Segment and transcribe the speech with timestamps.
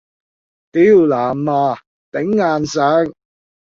[0.71, 0.81] 掉
[1.13, 1.77] 哪媽！
[2.11, 3.13] 頂硬上！